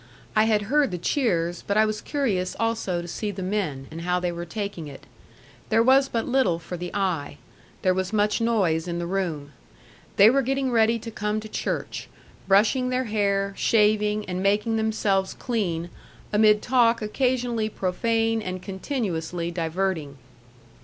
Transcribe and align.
I 0.35 0.45
had 0.45 0.63
heard 0.63 0.89
the 0.89 0.97
cheers, 0.97 1.63
but 1.67 1.77
I 1.77 1.85
was 1.85 2.01
curious 2.01 2.55
also 2.59 3.03
to 3.03 3.07
see 3.07 3.29
the 3.29 3.43
men, 3.43 3.85
and 3.91 4.01
how 4.01 4.19
they 4.19 4.31
were 4.31 4.47
taking 4.47 4.87
it. 4.87 5.05
There 5.69 5.83
was 5.83 6.09
but 6.09 6.25
little 6.27 6.57
for 6.57 6.75
the 6.75 6.91
eye. 6.95 7.37
There 7.83 7.93
was 7.93 8.11
much 8.11 8.41
noise 8.41 8.87
in 8.87 8.97
the 8.97 9.05
room. 9.05 9.51
They 10.15 10.31
were 10.31 10.41
getting 10.41 10.71
ready 10.71 10.97
to 10.97 11.11
come 11.11 11.39
to 11.41 11.47
church, 11.47 12.09
brushing 12.47 12.89
their 12.89 13.03
hair, 13.03 13.53
shaving, 13.55 14.25
and 14.25 14.41
making 14.41 14.75
themselves 14.75 15.35
clean, 15.35 15.91
amid 16.33 16.63
talk 16.63 17.03
occasionally 17.03 17.69
profane 17.69 18.41
and 18.41 18.59
continuously 18.59 19.51
diverting. 19.51 20.17